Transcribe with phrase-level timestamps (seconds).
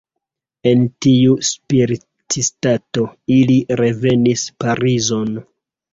[0.69, 3.07] En tiu spiritstato
[3.39, 5.35] ili revenis Parizon.